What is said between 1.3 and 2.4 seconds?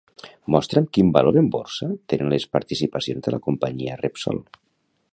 en borsa tenen